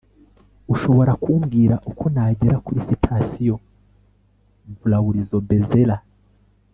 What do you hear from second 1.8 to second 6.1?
uko nagera kuri sitasiyo? brauliobezerra